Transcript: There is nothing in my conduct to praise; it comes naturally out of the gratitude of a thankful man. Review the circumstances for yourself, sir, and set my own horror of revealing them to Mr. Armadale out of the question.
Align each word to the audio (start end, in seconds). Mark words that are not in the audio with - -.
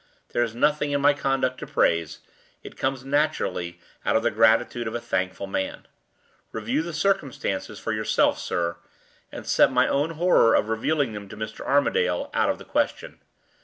There 0.29 0.41
is 0.41 0.55
nothing 0.55 0.89
in 0.93 0.99
my 1.01 1.13
conduct 1.13 1.59
to 1.59 1.67
praise; 1.67 2.21
it 2.63 2.75
comes 2.75 3.05
naturally 3.05 3.79
out 4.03 4.15
of 4.15 4.23
the 4.23 4.31
gratitude 4.31 4.87
of 4.87 4.95
a 4.95 4.99
thankful 4.99 5.45
man. 5.45 5.85
Review 6.51 6.81
the 6.81 6.91
circumstances 6.91 7.77
for 7.79 7.91
yourself, 7.93 8.39
sir, 8.39 8.77
and 9.31 9.45
set 9.45 9.71
my 9.71 9.87
own 9.87 10.09
horror 10.17 10.55
of 10.55 10.69
revealing 10.69 11.13
them 11.13 11.29
to 11.29 11.37
Mr. 11.37 11.63
Armadale 11.63 12.31
out 12.33 12.49
of 12.49 12.57
the 12.57 12.65
question. 12.65 13.19